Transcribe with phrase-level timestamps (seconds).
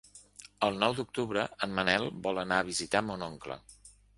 [0.67, 3.63] El nou d'octubre en Manel vol anar a visitar mon oncle.